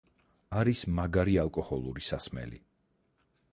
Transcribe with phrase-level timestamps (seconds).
[0.61, 2.63] არის მაგარი ალკოჰოლური სასმელი.